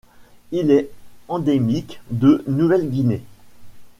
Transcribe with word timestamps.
Il 0.51 0.71
est 0.71 0.89
endémique 1.27 2.01
de 2.09 2.43
Nouvelle-Guinée. 2.47 3.21